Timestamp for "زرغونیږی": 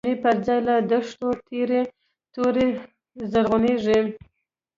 3.31-4.01